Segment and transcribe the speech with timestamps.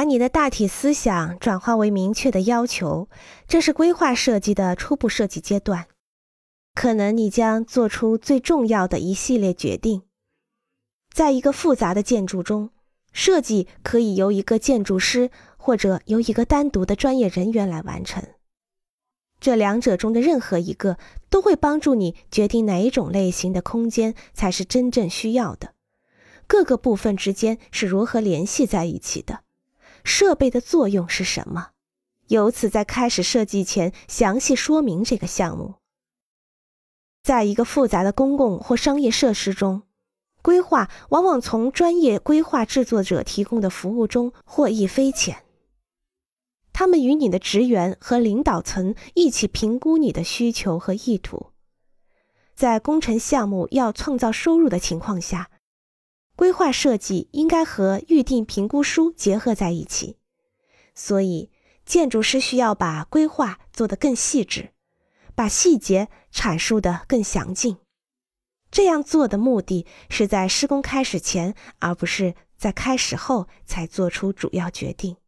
[0.00, 3.10] 把你的大体思想转化为明确的要求，
[3.46, 5.88] 这是规划设计的初步设计阶段。
[6.74, 10.04] 可能你将做出最重要的一系列决定。
[11.12, 12.70] 在一个复杂的建筑中，
[13.12, 18.26] 设计可以由一个建筑师或者由一个单独的专业人员来完成。
[19.38, 20.96] 这两者中的任何一个
[21.28, 25.74] 都会帮助你决定哪一种类型的空间才是真正需要的。
[26.46, 29.40] 各个部分之间是如何联系在一起的？
[30.04, 31.70] 设备的作用是什么？
[32.28, 35.74] 由此在开始设计前详细说明这个项目。
[37.22, 39.82] 在一个复杂的公共或商业设施中，
[40.42, 45.44] 规划往往从专业规划制作者提供的服务中获益匪浅。
[46.72, 51.48] 他们与你的职员和领导层一起评估你的需求和意图。
[52.54, 55.50] 在工程项目要创造收入的情况下，
[56.40, 60.16] 规划设计应该和预定评估书结合在一起。
[60.94, 61.50] 所以，
[61.84, 64.70] 建筑师需要把规划做得更细致，
[65.34, 67.76] 把细节阐述得更详尽。
[68.70, 75.18] 这样做的目的是在施工开始前，而不是在开始后才做出主要决定。